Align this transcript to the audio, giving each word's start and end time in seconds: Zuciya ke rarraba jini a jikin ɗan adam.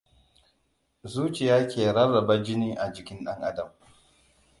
Zuciya 1.11 1.67
ke 1.67 1.91
rarraba 1.95 2.35
jini 2.45 2.69
a 2.83 2.91
jikin 2.93 3.19
ɗan 3.25 3.41
adam. 3.49 3.69